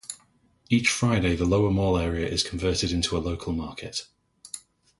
[0.67, 4.07] Each Friday the lower mall area is converted into a local market.